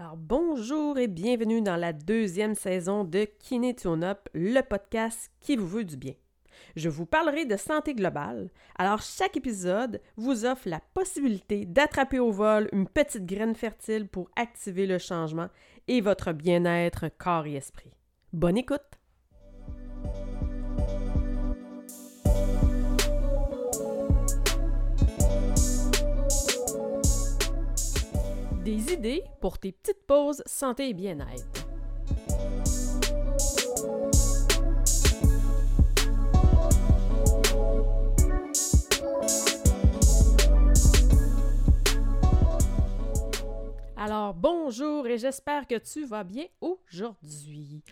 [0.00, 5.68] Alors bonjour et bienvenue dans la deuxième saison de Kiné Up, le podcast qui vous
[5.68, 6.14] veut du bien.
[6.74, 8.48] Je vous parlerai de santé globale.
[8.78, 14.30] Alors chaque épisode vous offre la possibilité d'attraper au vol une petite graine fertile pour
[14.36, 15.48] activer le changement
[15.86, 17.92] et votre bien-être corps et esprit.
[18.32, 18.99] Bonne écoute!
[28.70, 31.66] Idées pour tes petites pauses santé et bien-être.
[43.96, 47.82] Alors bonjour et j'espère que tu vas bien aujourd'hui.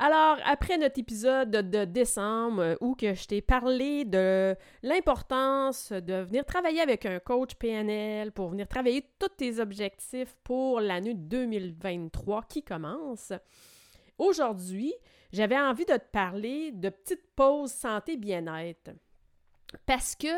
[0.00, 6.22] Alors, après notre épisode de décembre euh, où que je t'ai parlé de l'importance de
[6.22, 12.44] venir travailler avec un coach PNL pour venir travailler tous tes objectifs pour l'année 2023
[12.44, 13.32] qui commence,
[14.18, 14.94] aujourd'hui,
[15.32, 18.92] j'avais envie de te parler de petites pauses santé bien-être.
[19.84, 20.28] Parce que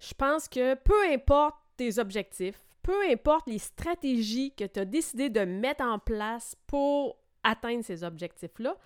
[0.00, 5.28] je pense que peu importe tes objectifs, peu importe les stratégies que tu as décidé
[5.28, 8.76] de mettre en place pour atteindre ces objectifs-là,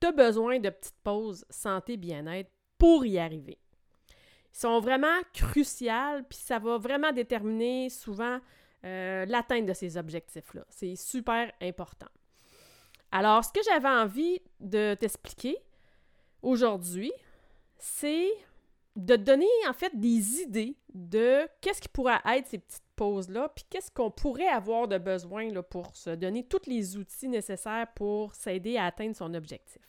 [0.00, 3.58] tu as besoin de petites pauses santé-bien-être pour y arriver.
[4.52, 8.38] Ils sont vraiment cruciales, puis ça va vraiment déterminer souvent
[8.84, 10.64] euh, l'atteinte de ces objectifs-là.
[10.68, 12.08] C'est super important.
[13.10, 15.56] Alors, ce que j'avais envie de t'expliquer
[16.42, 17.12] aujourd'hui,
[17.78, 18.30] c'est
[18.96, 23.64] de donner en fait des idées de qu'est-ce qui pourrait être ces petites pauses-là, puis
[23.70, 28.76] qu'est-ce qu'on pourrait avoir de besoin pour se donner tous les outils nécessaires pour s'aider
[28.76, 29.80] à atteindre son objectif.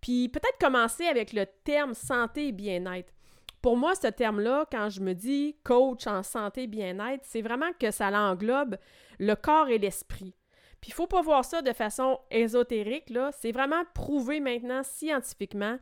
[0.00, 3.12] Puis peut-être commencer avec le terme santé et bien-être.
[3.60, 7.72] Pour moi, ce terme-là, quand je me dis coach en santé et bien-être, c'est vraiment
[7.78, 8.78] que ça l'englobe
[9.18, 10.34] le corps et l'esprit.
[10.80, 13.12] Puis il faut pas voir ça de façon ésotérique.
[13.32, 15.78] C'est vraiment prouvé maintenant scientifiquement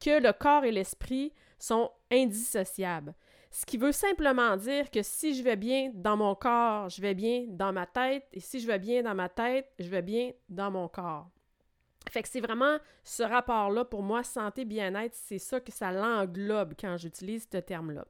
[0.00, 3.14] que le corps et l'esprit sont indissociables.
[3.50, 7.14] Ce qui veut simplement dire que si je vais bien dans mon corps, je vais
[7.14, 10.32] bien dans ma tête, et si je vais bien dans ma tête, je vais bien
[10.48, 11.30] dans mon corps.
[12.10, 16.96] Fait que c'est vraiment ce rapport-là, pour moi, santé-bien-être, c'est ça que ça l'englobe quand
[16.96, 18.06] j'utilise ce terme-là.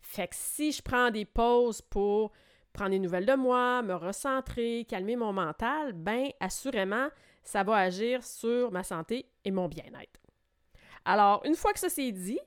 [0.00, 2.32] Fait que si je prends des pauses pour
[2.72, 7.08] prendre des nouvelles de moi, me recentrer, calmer mon mental, ben assurément,
[7.42, 10.20] ça va agir sur ma santé et mon bien-être.
[11.04, 12.40] Alors, une fois que ça c'est dit,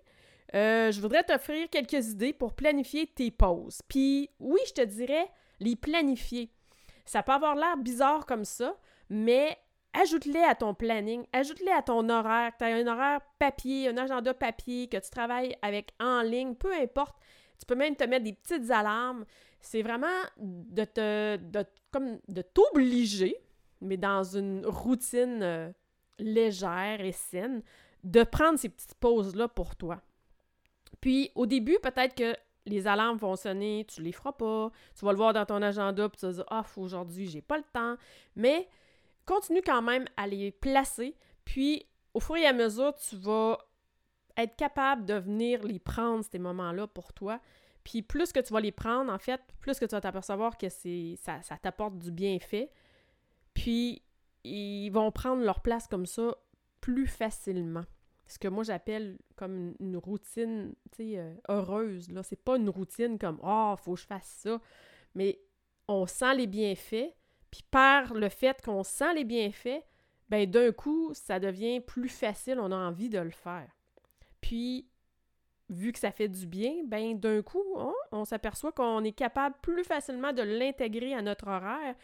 [0.55, 3.81] euh, je voudrais t'offrir quelques idées pour planifier tes pauses.
[3.87, 6.51] Puis oui, je te dirais les planifier.
[7.05, 8.75] Ça peut avoir l'air bizarre comme ça,
[9.09, 9.57] mais
[9.93, 14.33] ajoute-les à ton planning, ajoute-les à ton horaire, tu as un horaire papier, un agenda
[14.33, 17.15] papier, que tu travailles avec en ligne, peu importe.
[17.59, 19.25] Tu peux même te mettre des petites alarmes.
[19.59, 21.39] C'est vraiment de te
[21.91, 23.35] comme de t'obliger,
[23.81, 25.71] mais dans une routine euh,
[26.19, 27.63] légère et saine,
[28.03, 30.01] de prendre ces petites pauses-là pour toi.
[31.01, 32.35] Puis au début, peut-être que
[32.65, 36.09] les alarmes vont sonner, tu les feras pas, tu vas le voir dans ton agenda,
[36.09, 37.95] puis tu vas dire Ah, aujourd'hui, j'ai pas le temps.
[38.35, 38.67] Mais
[39.25, 41.15] continue quand même à les placer,
[41.45, 43.57] puis au fur et à mesure, tu vas
[44.37, 47.39] être capable de venir les prendre, ces moments-là, pour toi.
[47.83, 50.69] Puis plus que tu vas les prendre, en fait, plus que tu vas t'apercevoir que
[50.69, 52.69] c'est ça, ça t'apporte du bienfait.
[53.53, 54.03] Puis
[54.43, 56.35] ils vont prendre leur place comme ça
[56.81, 57.85] plus facilement.
[58.27, 62.11] Ce que moi j'appelle comme une, routine, euh, heureuse.
[62.11, 64.59] Là, c'est pas une routine comme ah, oh, faut que je fasse ça,
[65.15, 65.39] mais
[65.87, 67.13] on sent les bienfaits,
[67.49, 69.83] puis par le fait qu'on sent les bienfaits,
[70.29, 73.69] ben d'un coup, ça devient plus facile, on a envie de le faire.
[74.41, 74.87] Puis,
[75.69, 77.63] vu que ça fait du bien, ben d'un coup,
[78.11, 81.95] on, s'aperçoit qu'on est capable plus facilement de l'intégrer à notre horaire.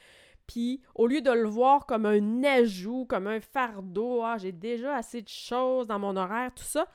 [0.47, 4.95] Puis, au lieu de le voir comme un ajout, comme un fardeau, ah, j'ai déjà
[4.95, 6.87] assez de choses dans mon horaire, tout ça,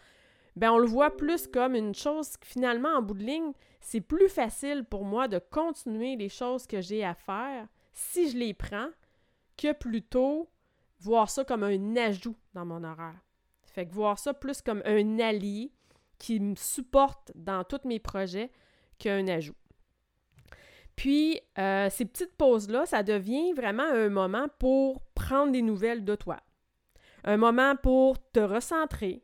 [0.57, 4.01] ben on le voit plus comme une chose qui, finalement, en bout de ligne, c'est
[4.01, 8.55] plus facile pour moi de continuer les choses que j'ai à faire si je les
[8.55, 8.89] prends
[9.56, 10.49] que plutôt
[11.01, 13.21] voir ça comme un ajout dans mon horaire.
[13.65, 15.73] Fait que voir ça plus comme un allié
[16.19, 18.51] qui me supporte dans tous mes projets
[18.99, 19.55] qu'un ajout.
[20.99, 26.17] Puis, euh, ces petites pauses-là, ça devient vraiment un moment pour prendre des nouvelles de
[26.17, 26.41] toi.
[27.23, 29.23] Un moment pour te recentrer.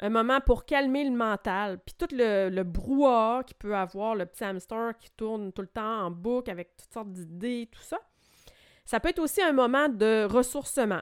[0.00, 1.78] Un moment pour calmer le mental.
[1.78, 5.68] Puis tout le, le brouhaha qu'il peut avoir, le petit hamster qui tourne tout le
[5.68, 7.98] temps en boucle avec toutes sortes d'idées, tout ça.
[8.84, 11.00] Ça peut être aussi un moment de ressourcement.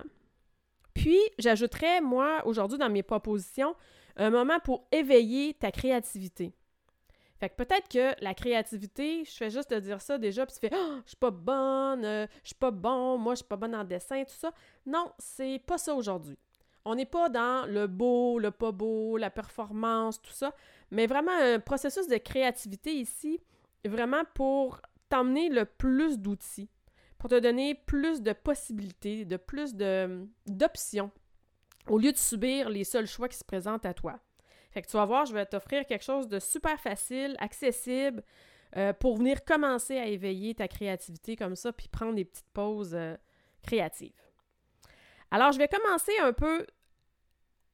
[0.95, 3.75] Puis, j'ajouterais, moi, aujourd'hui, dans mes propositions,
[4.15, 6.55] un moment pour éveiller ta créativité.
[7.41, 10.61] Fait que peut-être que la créativité, je fais juste te dire ça déjà, puis tu
[10.61, 13.57] fais oh, je suis pas bonne, euh, je suis pas bon, moi je suis pas
[13.57, 14.53] bonne en dessin, tout ça.
[14.85, 16.37] Non, c'est pas ça aujourd'hui.
[16.85, 20.55] On n'est pas dans le beau, le pas beau, la performance, tout ça,
[20.91, 23.41] mais vraiment un processus de créativité ici,
[23.87, 26.69] vraiment pour t'emmener le plus d'outils,
[27.17, 29.75] pour te donner plus de possibilités, de plus
[30.47, 31.11] d'options,
[31.89, 34.21] au lieu de subir les seuls choix qui se présentent à toi.
[34.71, 38.23] Fait que tu vas voir, je vais t'offrir quelque chose de super facile, accessible,
[38.77, 42.95] euh, pour venir commencer à éveiller ta créativité comme ça, puis prendre des petites pauses
[42.95, 43.17] euh,
[43.63, 44.13] créatives.
[45.33, 46.67] Alors, je vais commencer un peu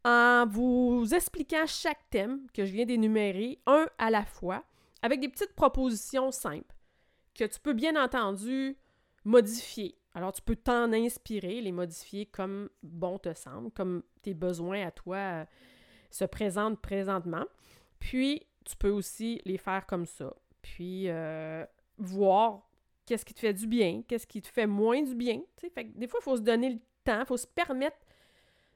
[0.04, 4.64] en vous expliquant chaque thème que je viens d'énumérer, un à la fois,
[5.02, 6.74] avec des petites propositions simples
[7.34, 8.76] que tu peux bien entendu
[9.24, 9.98] modifier.
[10.14, 14.90] Alors, tu peux t'en inspirer, les modifier comme bon te semble, comme tes besoins à
[14.90, 15.44] toi euh,
[16.16, 17.44] se présentent présentement.
[17.98, 20.34] Puis, tu peux aussi les faire comme ça.
[20.62, 21.64] Puis, euh,
[21.98, 22.66] voir
[23.06, 25.40] qu'est-ce qui te fait du bien, qu'est-ce qui te fait moins du bien.
[25.74, 27.96] Fait des fois, il faut se donner le temps, il faut se permettre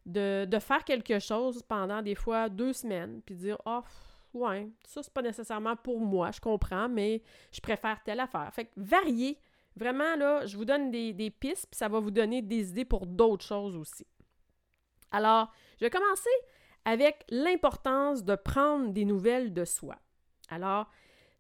[0.07, 3.81] de, faire quelque chose pendant des fois deux semaines, puis dire Oh,
[4.35, 7.23] ouais, ça, c'est pas nécessairement pour moi, je comprends, mais
[7.53, 8.49] je préfère telle affaire.
[8.53, 9.39] Fait que varier.
[9.77, 12.85] Vraiment, là, je vous donne des, des pistes, puis ça va vous donner des idées
[12.85, 14.07] pour d'autres choses aussi.
[15.13, 16.31] Alors, je vais commencer
[16.85, 19.97] avec l'importance de prendre des nouvelles de soi.
[20.49, 20.87] Alors,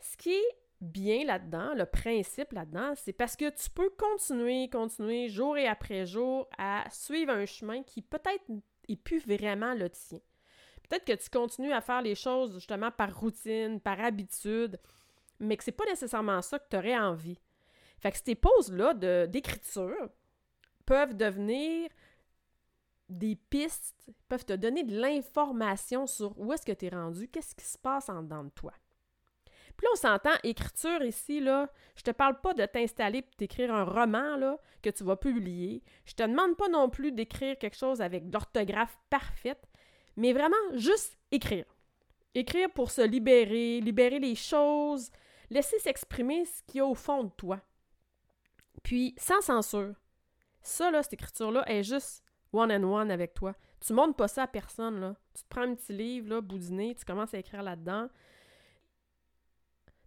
[0.00, 5.28] ce qui est bien là-dedans, le principe là-dedans, c'est parce que tu peux continuer, continuer
[5.28, 8.44] jour et après jour à suivre un chemin qui peut-être
[8.88, 10.20] n'est plus vraiment le tien.
[10.88, 14.78] Peut-être que tu continues à faire les choses justement par routine, par habitude,
[15.38, 17.38] mais que c'est pas nécessairement ça que tu aurais envie.
[17.98, 20.08] Fait que ces pauses-là d'écriture
[20.86, 21.90] peuvent devenir
[23.10, 27.54] des pistes, peuvent te donner de l'information sur où est-ce que tu es rendu, qu'est-ce
[27.54, 28.72] qui se passe en dedans de toi.
[29.76, 33.74] Puis là, on s'entend, écriture ici, là, je te parle pas de t'installer et d'écrire
[33.74, 35.82] un roman, là, que tu vas publier.
[36.04, 39.68] Je te demande pas non plus d'écrire quelque chose avec l'orthographe parfaite,
[40.16, 41.64] mais vraiment juste écrire.
[42.34, 45.10] Écrire pour se libérer, libérer les choses,
[45.48, 47.60] laisser s'exprimer ce qu'il y a au fond de toi.
[48.82, 49.94] Puis, sans censure.
[50.62, 52.22] Ça, là, cette écriture-là est juste
[52.52, 53.54] one-on-one avec toi.
[53.80, 55.16] Tu montres pas ça à personne, là.
[55.34, 58.08] Tu te prends un petit livre, là, boudiné, tu commences à écrire là-dedans.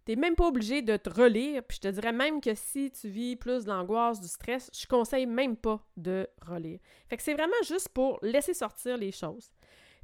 [0.04, 3.08] T'es même pas obligé de te relire, puis je te dirais même que si tu
[3.08, 6.78] vis plus de l'angoisse, du stress, je conseille même pas de relire.
[7.08, 9.50] Fait que c'est vraiment juste pour laisser sortir les choses.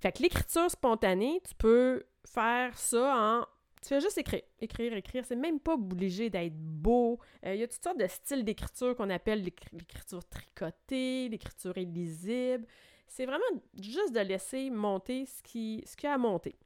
[0.01, 3.47] Fait que l'écriture spontanée, tu peux faire ça en
[3.81, 5.25] tu fais juste écrire, écrire, écrire.
[5.25, 7.19] C'est même pas obligé d'être beau.
[7.47, 12.67] Euh, il y a toutes sortes de styles d'écriture qu'on appelle l'écriture tricotée, l'écriture illisible.
[13.06, 13.44] C'est vraiment
[13.81, 16.56] juste de laisser monter ce qui, ce a à monter.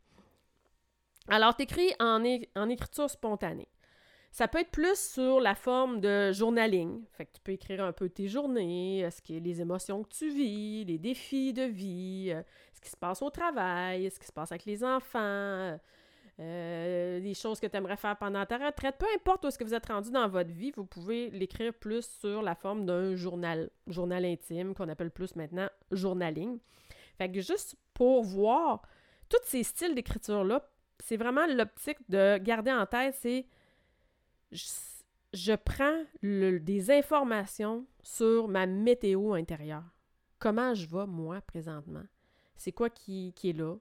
[1.28, 2.22] Alors, tu écris en,
[2.56, 3.68] en écriture spontanée.
[4.34, 7.04] Ça peut être plus sur la forme de journaling.
[7.12, 10.28] Fait que tu peux écrire un peu tes journées, euh, ce les émotions que tu
[10.28, 12.42] vis, les défis de vie, euh,
[12.74, 15.78] ce qui se passe au travail, ce qui se passe avec les enfants, euh,
[17.34, 19.86] choses que tu aimerais faire pendant ta retraite, peu importe où est-ce que vous êtes
[19.86, 24.74] rendu dans votre vie, vous pouvez l'écrire plus sur la forme d'un journal, journal intime
[24.74, 26.58] qu'on appelle plus maintenant journaling.
[27.18, 28.82] Fait que juste pour voir
[29.28, 30.68] tous ces styles d'écriture-là,
[31.02, 33.46] c'est vraiment l'optique de garder en tête, c'est
[34.52, 39.84] je, prends des informations sur ma météo intérieure.
[40.38, 42.04] Comment je vais, moi, présentement?
[42.56, 43.76] C'est quoi qui, qui est là?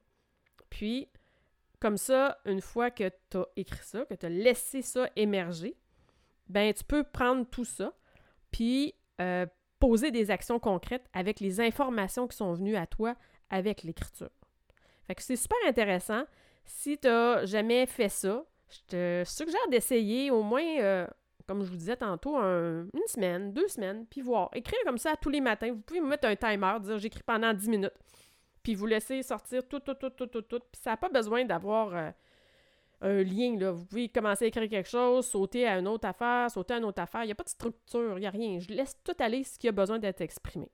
[0.69, 1.07] Puis,
[1.84, 5.75] comme ça, une fois que tu as écrit ça, que tu as laissé ça émerger,
[6.48, 7.92] ben tu peux prendre tout ça,
[8.52, 9.46] puis euh,
[9.80, 13.16] poser des actions concrètes avec les informations qui sont venues à toi
[13.50, 14.30] avec l'écriture.
[15.08, 16.24] Fait que c'est super intéressant.
[16.63, 21.06] Si tu n'as jamais fait ça, je te suggère d'essayer au moins, euh,
[21.48, 24.50] comme je vous disais tantôt, une semaine, deux semaines, puis voir.
[24.54, 25.74] Écrire comme ça tous les matins.
[25.74, 28.00] Vous pouvez me mettre un timer, dire j'écris pendant 10 minutes
[28.63, 30.60] puis vous laissez sortir tout, tout, tout, tout, tout, tout.
[30.72, 32.12] Puis ça n'a pas besoin d'avoir euh,
[33.01, 33.72] un lien, là.
[33.72, 36.86] Vous pouvez commencer à écrire quelque chose, sauter à une autre affaire, sauter à une
[36.86, 37.24] autre affaire.
[37.24, 38.60] Il n'y a pas de structure, il n'y a rien.
[38.60, 40.72] Je laisse tout aller ce qui a besoin d'être exprimé.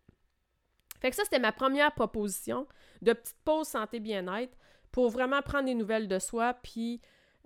[1.01, 2.67] Fait que ça, c'était ma première proposition
[3.01, 4.57] de petite pause santé-bien-être
[4.91, 7.01] pour vraiment prendre des nouvelles de soi, puis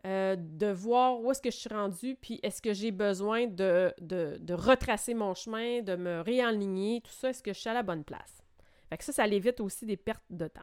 [0.05, 3.93] euh, de voir où est-ce que je suis rendue, puis est-ce que j'ai besoin de,
[4.01, 7.73] de, de, retracer mon chemin, de me réaligner, tout ça, est-ce que je suis à
[7.73, 8.42] la bonne place?
[9.01, 10.62] Ça, ça évite aussi des pertes de temps.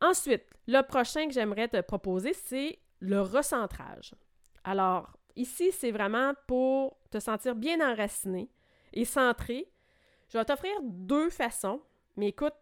[0.00, 4.14] Ensuite, le prochain que j'aimerais te proposer, c'est le recentrage.
[4.64, 8.50] Alors, ici, c'est vraiment pour te sentir bien enraciné
[8.92, 9.70] et centré.
[10.28, 11.80] Je vais t'offrir deux façons,
[12.16, 12.54] mais écoute,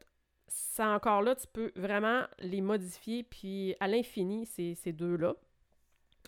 [0.48, 5.34] ça encore là, tu peux vraiment les modifier, puis à l'infini, ces, ces deux-là.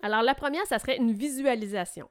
[0.02, 2.08] Alors, la première, ça serait une visualisation.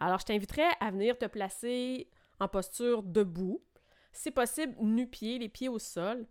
[0.00, 2.08] Alors, je t'inviterais à venir te placer
[2.40, 3.62] en posture debout.
[4.12, 6.26] Si possible, nu-pied, les pieds au sol.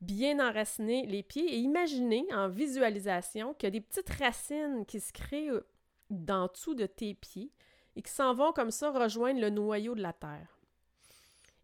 [0.00, 4.98] Bien enraciner les pieds et imaginer en visualisation qu'il y a des petites racines qui
[4.98, 5.66] se créent euh,
[6.08, 7.52] dans dessous de tes pieds
[7.96, 10.58] et qui s'en vont comme ça rejoindre le noyau de la terre.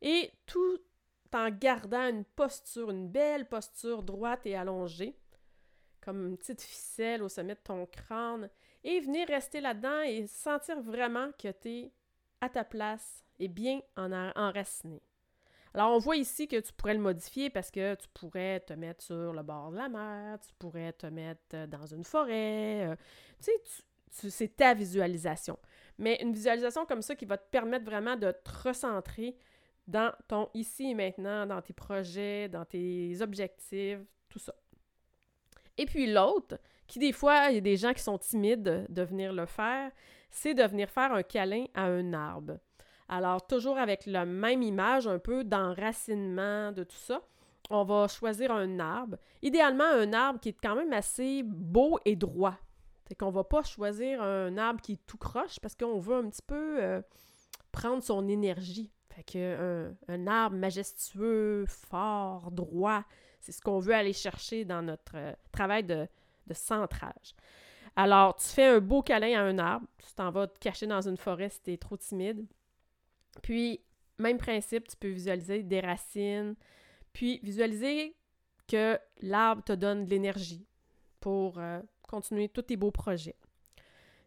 [0.02, 0.78] Et tout
[1.32, 5.14] en gardant une posture, une belle posture droite et allongée,
[6.00, 8.48] comme une petite ficelle au sommet de ton crâne,
[8.84, 11.92] et venir rester là-dedans et sentir vraiment que tu es
[12.40, 15.02] à ta place et bien en enraciné.
[15.76, 19.04] Alors, on voit ici que tu pourrais le modifier parce que tu pourrais te mettre
[19.04, 22.86] sur le bord de la mer, tu pourrais te mettre dans une forêt.
[22.86, 22.96] Euh,
[23.44, 23.50] tu
[24.10, 25.58] sais, c'est ta visualisation.
[25.98, 29.36] Mais une visualisation comme ça qui va te permettre vraiment de te recentrer
[29.86, 34.54] dans ton ici et maintenant, dans tes projets, dans tes objectifs, tout ça.
[35.76, 39.02] Et puis l'autre, qui des fois, il y a des gens qui sont timides de
[39.02, 39.92] venir le faire,
[40.30, 42.58] c'est de venir faire un câlin à un arbre.
[43.08, 47.22] Alors, toujours avec la même image, un peu d'enracinement de tout ça,
[47.70, 49.16] on va choisir un arbre.
[49.42, 52.56] Idéalement, un arbre qui est quand même assez beau et droit.
[53.08, 56.28] C'est qu'on va pas choisir un arbre qui est tout croche parce qu'on veut un
[56.28, 57.00] petit peu euh,
[57.70, 58.90] prendre son énergie.
[59.10, 63.04] Fait que un, arbre majestueux, fort, droit,
[63.40, 66.06] c'est ce qu'on veut aller chercher dans notre euh, travail de,
[66.46, 67.34] de centrage.
[67.94, 71.08] Alors, tu fais un beau câlin à un arbre, tu t'en vas te cacher dans
[71.08, 72.44] une forêt si tu trop timide.
[73.42, 73.80] Puis,
[74.18, 76.54] même principe, tu peux visualiser des racines,
[77.12, 78.16] puis visualiser
[78.68, 80.66] que l'arbre te donne de l'énergie
[81.20, 83.36] pour euh, continuer tous tes beaux projets.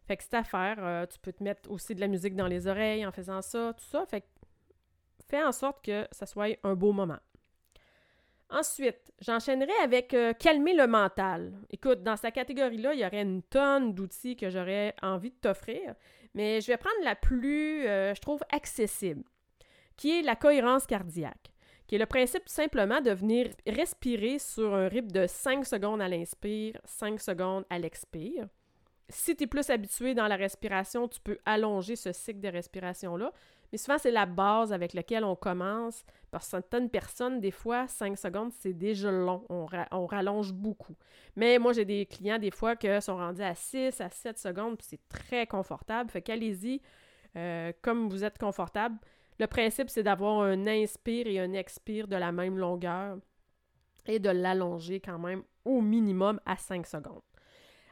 [0.06, 0.76] Fait que c'est à faire.
[0.78, 3.74] Euh, tu peux te mettre aussi de la musique dans les oreilles en faisant ça,
[3.74, 4.04] tout ça.
[4.06, 4.26] Fait que
[5.28, 7.20] fais en sorte que ça soit un beau moment.
[8.52, 11.52] Ensuite, j'enchaînerai avec euh, calmer le mental.
[11.70, 15.94] Écoute, dans cette catégorie-là, il y aurait une tonne d'outils que j'aurais envie de t'offrir,
[16.34, 19.22] mais je vais prendre la plus, euh, je trouve, accessible,
[19.96, 21.52] qui est la cohérence cardiaque,
[21.86, 26.08] qui est le principe simplement de venir respirer sur un rythme de 5 secondes à
[26.08, 28.48] l'inspire, 5 secondes à l'expire.
[29.08, 33.32] Si tu es plus habitué dans la respiration, tu peux allonger ce cycle de respiration-là.
[33.72, 36.04] Mais souvent, c'est la base avec laquelle on commence.
[36.30, 39.44] Pour certaines personnes, des fois, 5 secondes, c'est déjà long.
[39.48, 40.96] On, rallonge beaucoup.
[41.36, 44.76] Mais moi, j'ai des clients, des fois, qui sont rendus à 6, à 7 secondes,
[44.80, 46.10] c'est très confortable.
[46.10, 46.80] Fait qu'allez-y,
[47.36, 48.96] euh, comme vous êtes confortable.
[49.38, 53.16] Le principe, c'est d'avoir un inspire et un expire de la même longueur
[54.06, 57.22] et de l'allonger quand même au minimum à 5 secondes.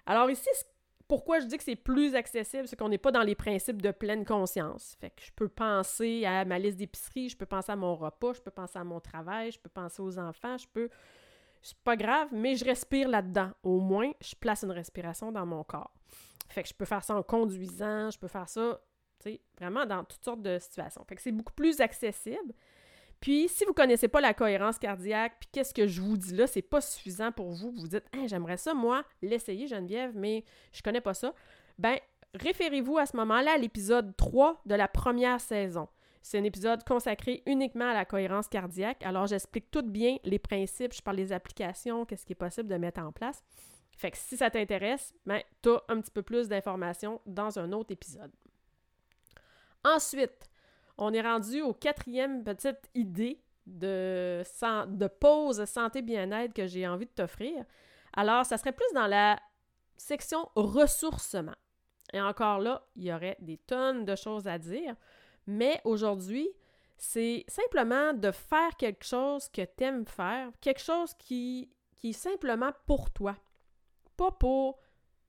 [0.06, 0.64] Alors ici, ce
[1.08, 3.90] pourquoi je dis que c'est plus accessible, c'est qu'on n'est pas dans les principes de
[3.90, 4.94] pleine conscience.
[5.00, 8.34] Fait que je peux penser à ma liste d'épicerie, je peux penser à mon repas,
[8.34, 10.90] je peux penser à mon travail, je peux penser aux enfants, je peux.
[11.62, 13.50] C'est pas grave, mais je respire là-dedans.
[13.62, 15.92] Au moins, je place une respiration dans mon corps.
[16.50, 18.80] Fait que je peux faire ça en conduisant, je peux faire ça,
[19.18, 21.04] tu sais, vraiment dans toutes sortes de situations.
[21.08, 22.54] Fait que c'est beaucoup plus accessible.
[23.20, 26.34] Puis, si vous ne connaissez pas la cohérence cardiaque, puis qu'est-ce que je vous dis
[26.34, 30.82] là, c'est pas suffisant pour vous, vous dites j'aimerais ça, moi, l'essayer, Geneviève, mais je
[30.82, 31.34] connais pas ça.
[31.78, 31.98] Ben,
[32.34, 35.88] référez-vous à ce moment-là à l'épisode 3 de la première saison.
[36.22, 39.02] C'est un épisode consacré uniquement à la cohérence cardiaque.
[39.04, 42.76] Alors, j'explique tout bien les principes, je parle des applications, qu'est-ce qui est possible de
[42.76, 43.42] mettre en place.
[43.96, 47.72] Fait que si ça t'intéresse, ben, tu as un petit peu plus d'informations dans un
[47.72, 48.30] autre épisode.
[49.84, 50.48] Ensuite,
[50.98, 54.42] on est rendu au quatrième petite idée de,
[54.86, 57.64] de pause santé-bien-être que j'ai envie de t'offrir.
[58.14, 59.38] Alors, ça serait plus dans la
[59.96, 61.54] section ressourcement.
[62.12, 64.96] Et encore là, il y aurait des tonnes de choses à dire,
[65.46, 66.48] mais aujourd'hui,
[66.96, 72.12] c'est simplement de faire quelque chose que tu aimes faire, quelque chose qui, qui est
[72.12, 73.36] simplement pour toi,
[74.16, 74.80] pas pour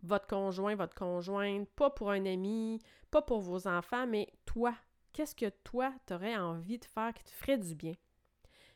[0.01, 2.79] votre conjoint, votre conjointe, pas pour un ami,
[3.11, 4.73] pas pour vos enfants, mais toi,
[5.19, 7.91] qu'est-ce que toi, tu aurais envie de faire qui te ferait du bien?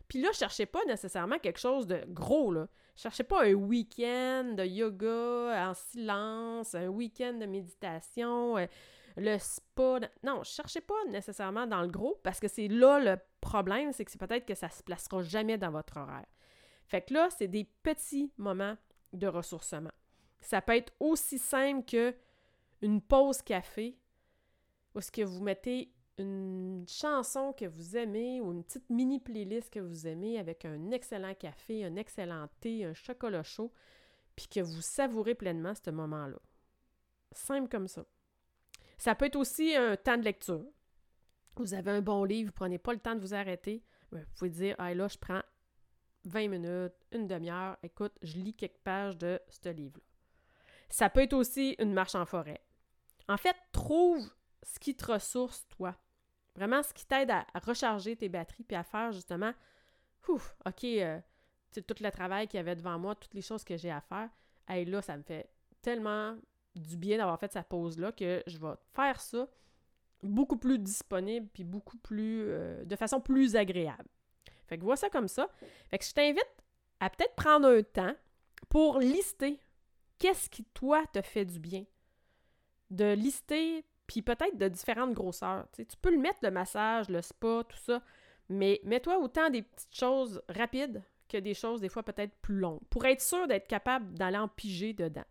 [0.10, 2.68] Puis là, cherchez pas nécessairement quelque chose de gros, là.
[2.98, 8.66] Cherchez pas un week-end de yoga en silence, un week-end de méditation, euh,
[9.16, 10.02] le spa.
[10.22, 14.12] Non, cherchez pas nécessairement dans le gros parce que c'est là le problème, c'est que
[14.12, 16.28] c'est peut-être que ça se placera jamais dans votre horaire.
[16.88, 18.76] Fait que là, c'est des petits moments
[19.14, 19.94] de ressourcement.
[20.42, 22.14] Ça peut être aussi simple que
[22.82, 23.98] une pause café
[24.94, 29.72] où ce que vous mettez une chanson que vous aimez ou une petite mini playlist
[29.72, 33.72] que vous aimez avec un excellent café, un excellent thé, un chocolat chaud,
[34.36, 36.38] puis que vous savourez pleinement ce moment-là.
[37.32, 38.06] Simple comme ça.
[38.98, 40.66] Ça peut être aussi un temps de lecture.
[41.56, 43.84] Vous avez un bon livre, vous prenez pas le temps de vous arrêter.
[44.12, 45.42] Vous pouvez dire, ah là, je prends
[46.26, 50.04] 20 minutes, une demi-heure, écoute, je lis quelques pages de ce livre-là.
[50.90, 52.62] Ça peut être aussi une marche en forêt.
[53.28, 54.30] En fait, trouve
[54.62, 55.96] ce qui te ressource, toi.
[56.56, 59.54] Vraiment, ce qui t'aide à, recharger tes batteries puis à faire justement,
[60.28, 61.20] ouf, OK, euh,
[61.74, 64.30] tout le travail qu'il y avait devant moi, toutes les choses que j'ai à faire.
[64.70, 65.50] Et là, ça me fait
[65.82, 66.38] tellement
[66.76, 69.48] du bien d'avoir fait cette pause-là que je vais faire ça
[70.22, 74.08] beaucoup plus disponible puis beaucoup plus euh, de façon plus agréable.
[74.68, 75.50] Fait que vois ça comme ça.
[75.90, 76.64] Fait que je t'invite
[77.00, 78.16] à peut-être prendre un temps
[78.70, 79.60] pour lister
[80.20, 81.86] qu'est-ce qui toi te fait du bien.
[82.90, 85.68] De lister puis peut-être de différentes grosseurs.
[85.76, 88.02] tu peux le mettre le massage, le spa, tout ça,
[88.50, 92.82] mais mets-toi autant des petites choses rapides que des choses des fois peut-être plus longues
[92.90, 95.26] pour être sûr d'être capable d'aller en piger dedans.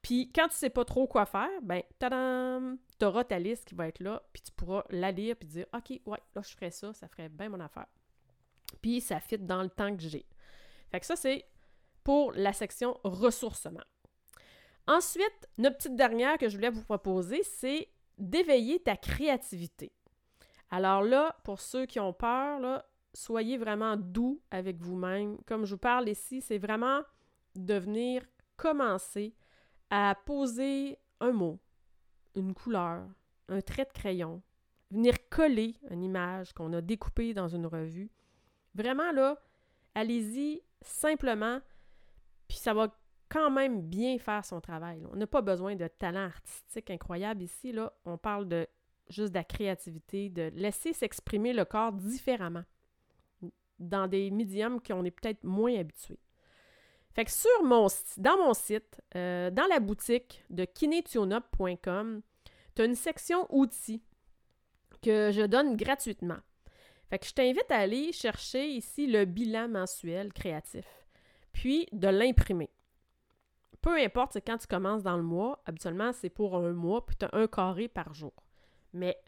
[0.00, 3.88] Puis quand tu sais pas trop quoi faire, ben tadam, auras ta liste qui va
[3.88, 6.92] être là, puis tu pourras la lire puis dire OK, ouais, là je ferais ça,
[6.92, 7.86] ça ferait bien mon affaire.
[8.80, 10.26] Puis ça fit dans le temps que j'ai.
[10.90, 11.46] Fait que ça c'est
[12.04, 13.80] pour la section ressourcement.
[14.86, 19.92] Ensuite, notre petite dernière que je voulais vous proposer, c'est d'éveiller ta créativité.
[20.70, 25.38] Alors là, pour ceux qui ont peur, soyez vraiment doux avec vous-même.
[25.46, 27.02] Comme je vous parle ici, c'est vraiment
[27.54, 28.24] de venir
[28.56, 29.34] commencer
[29.90, 31.58] à poser un mot,
[32.34, 33.06] une couleur,
[33.48, 34.42] un trait de crayon,
[34.90, 38.10] venir coller une image qu'on a découpée dans une revue.
[38.74, 39.38] Vraiment là,
[39.94, 41.60] allez-y simplement,
[42.48, 42.88] puis ça va
[43.28, 45.04] quand même bien faire son travail.
[45.12, 47.72] On n'a pas besoin de talent artistique incroyable ici.
[47.72, 47.92] Là.
[48.04, 48.66] On parle de
[49.08, 52.64] juste de la créativité, de laisser s'exprimer le corps différemment
[53.78, 56.20] dans des médiums qu'on est peut-être moins habitués.
[57.12, 62.22] Fait que sur mon, dans mon site, euh, dans la boutique de kinetuneup.com,
[62.74, 64.02] tu as une section outils
[65.02, 66.38] que je donne gratuitement.
[67.10, 70.86] Fait que je t'invite à aller chercher ici le bilan mensuel créatif,
[71.52, 72.70] puis de l'imprimer
[73.84, 77.26] peu importe, quand tu commences dans le mois, habituellement, c'est pour un mois, puis tu
[77.26, 78.32] as un carré par jour.
[78.94, 79.22] Mais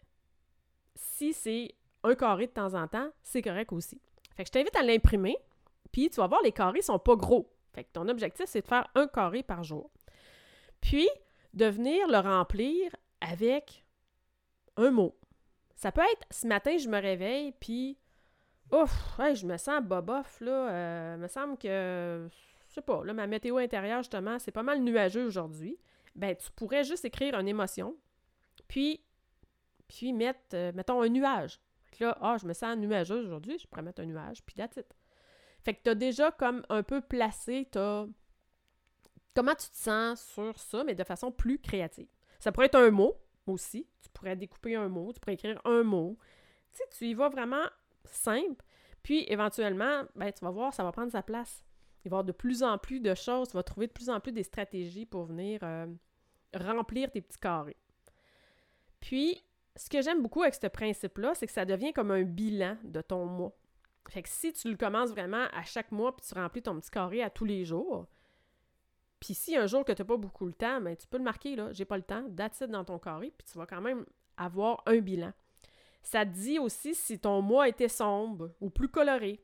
[0.95, 4.01] si c'est un carré de temps en temps, c'est correct aussi.
[4.35, 5.37] Fait que je t'invite à l'imprimer,
[5.91, 7.53] puis tu vas voir, les carrés sont pas gros.
[7.71, 9.91] Fait que ton objectif, c'est de faire un carré par jour.
[10.81, 11.07] Puis,
[11.53, 13.85] de venir le remplir avec
[14.75, 15.15] un mot.
[15.75, 17.99] Ça peut être, ce matin, je me réveille, puis,
[18.71, 20.71] ouf, je me sens bobof, là.
[20.71, 22.27] Euh, me semble que
[22.77, 25.77] sais pas, là, ma météo intérieure, justement, c'est pas mal nuageux aujourd'hui,
[26.15, 27.95] ben, tu pourrais juste écrire une émotion,
[28.67, 29.03] puis,
[29.87, 31.59] puis mettre, euh, mettons, un nuage.
[31.85, 34.77] Fait là, ah, je me sens nuageuse aujourd'hui, je pourrais mettre un nuage, puis that's
[34.77, 34.95] it.
[35.61, 38.05] Fait que t'as déjà comme un peu placé, t'as...
[39.35, 42.07] Comment tu te sens sur ça, mais de façon plus créative.
[42.39, 43.87] Ça pourrait être un mot aussi.
[44.01, 46.17] Tu pourrais découper un mot, tu pourrais écrire un mot.
[46.73, 47.65] Tu sais, tu y vas vraiment
[48.05, 48.63] simple.
[49.03, 51.63] Puis éventuellement, ben, tu vas voir, ça va prendre sa place.
[52.07, 54.09] Il va y avoir de plus en plus de choses, tu vas trouver de plus
[54.09, 55.87] en plus des stratégies pour venir euh,
[56.53, 57.75] remplir tes petits carrés.
[59.01, 59.43] Puis,
[59.75, 63.01] ce que j'aime beaucoup avec ce principe-là, c'est que ça devient comme un bilan de
[63.01, 63.51] ton mois.
[64.07, 66.89] Fait que si tu le commences vraiment à chaque mois, puis tu remplis ton petit
[66.89, 68.07] carré à tous les jours,
[69.19, 71.25] puis si un jour que tu n'as pas beaucoup le temps, ben, tu peux le
[71.25, 74.05] marquer, là, j'ai pas le temps, date dans ton carré, puis tu vas quand même
[74.37, 75.33] avoir un bilan.
[76.03, 79.43] Ça te dit aussi si ton mois était sombre ou plus coloré.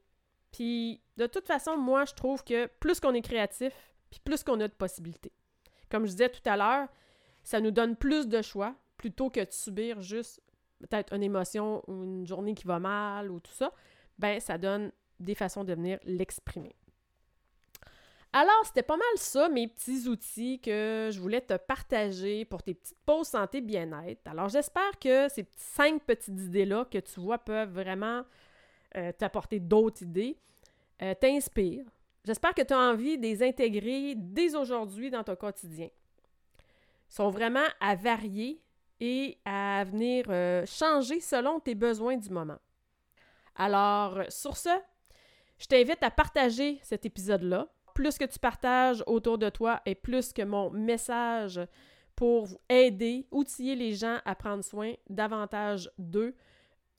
[0.54, 3.74] Puis de toute façon, moi, je trouve que plus qu'on est créatif,
[4.10, 5.34] puis plus qu'on a de possibilités.
[5.90, 6.88] Comme je disais tout à l'heure,
[7.44, 10.42] ça nous donne plus de choix plutôt que de subir juste
[10.80, 13.74] peut-être une émotion ou une journée qui va mal ou tout ça.
[14.20, 16.76] Ben, ça donne des façons de venir l'exprimer.
[18.32, 22.74] Alors, c'était pas mal ça, mes petits outils que je voulais te partager pour tes
[22.74, 24.28] petites pauses santé bien-être.
[24.28, 28.24] Alors, j'espère que ces cinq petites idées-là que tu vois peuvent vraiment
[28.96, 30.38] euh, t'apporter d'autres idées,
[31.02, 31.86] euh, t'inspire.
[32.26, 35.90] J'espère que tu as envie de les intégrer dès aujourd'hui dans ton quotidien.
[37.10, 38.62] Ils sont vraiment à varier
[39.00, 42.60] et à venir euh, changer selon tes besoins du moment.
[43.56, 44.70] Alors, sur ce,
[45.58, 47.68] je t'invite à partager cet épisode-là.
[47.94, 51.60] Plus que tu partages autour de toi et plus que mon message
[52.16, 56.36] pour aider, outiller les gens à prendre soin davantage d'eux,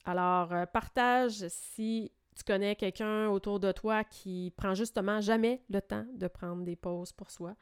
[0.04, 5.80] alors, euh, partage si tu connais quelqu'un autour de toi qui prend justement jamais le
[5.80, 7.54] temps de prendre des pauses pour soi.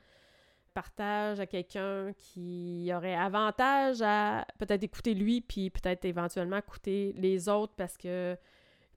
[0.75, 7.49] Partage à quelqu'un qui aurait avantage à peut-être écouter lui, puis peut-être éventuellement écouter les
[7.49, 8.37] autres parce que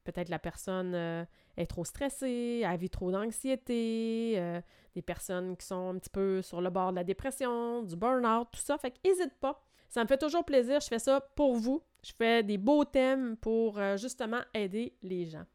[0.06, 1.26] peut-être la personne euh,
[1.58, 4.62] est trop stressée, elle vit trop d'anxiété, euh,
[4.96, 8.48] des personnes qui sont un petit peu sur le bord de la dépression, du burn-out,
[8.52, 8.78] tout ça.
[8.78, 9.62] Fait qu'hésite pas.
[9.90, 10.80] Ça me fait toujours plaisir.
[10.80, 11.82] Je fais ça pour vous.
[12.06, 15.46] Je fais des beaux thèmes pour euh, justement aider les gens.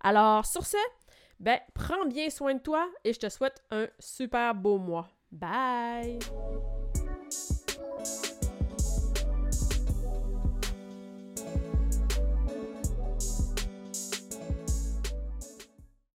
[0.00, 0.76] Alors, sur ce,
[1.40, 5.08] ben, prends bien soin de toi et je te souhaite un super beau mois.
[5.32, 6.20] Bye!